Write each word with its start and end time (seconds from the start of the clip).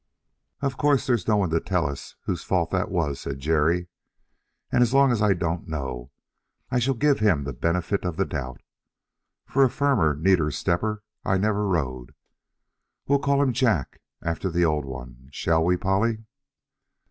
"Of 0.61 0.77
course 0.77 1.05
there's 1.05 1.27
no 1.27 1.37
one 1.37 1.51
to 1.51 1.59
tell 1.59 1.85
us 1.87 2.15
whose 2.23 2.43
fault 2.43 2.71
that 2.71 2.89
was," 2.89 3.19
said 3.21 3.37
Jerry, 3.37 3.87
"and 4.71 4.81
as 4.81 4.95
long 4.95 5.11
as 5.11 5.21
I 5.21 5.35
don't 5.35 5.67
know 5.67 6.09
I 6.71 6.79
shall 6.79 6.95
give 6.95 7.19
him 7.19 7.43
the 7.43 7.53
benefit 7.53 8.03
of 8.03 8.17
the 8.17 8.25
doubt; 8.25 8.61
for 9.45 9.63
a 9.63 9.69
firmer, 9.69 10.15
neater 10.15 10.49
stepper 10.49 11.03
I 11.23 11.37
never 11.37 11.67
rode. 11.67 12.15
We'll 13.07 13.19
call 13.19 13.43
him 13.43 13.53
Jack, 13.53 14.01
after 14.23 14.49
the 14.49 14.65
old 14.65 14.85
one 14.85 15.27
shall 15.31 15.63
we, 15.63 15.77
Polly?" 15.77 16.25